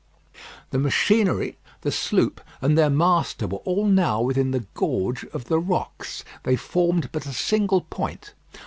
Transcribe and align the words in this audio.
The 0.71 0.79
machinery, 0.79 1.59
the 1.81 1.91
sloop, 1.91 2.41
and 2.59 2.75
their 2.75 2.89
master 2.89 3.45
were 3.45 3.59
all 3.59 3.85
now 3.85 4.19
within 4.19 4.49
the 4.49 4.65
gorge 4.73 5.25
of 5.25 5.45
the 5.45 5.59
rocks. 5.59 6.23
They 6.41 6.55
formed 6.55 7.11
but 7.11 7.27
a 7.27 7.33
single 7.33 7.81
point. 7.81 8.33